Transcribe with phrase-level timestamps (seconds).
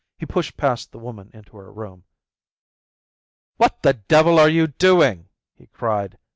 [0.17, 2.05] He pushed past the woman into her room.
[3.57, 6.17] "What the devil are you doing?" he cried.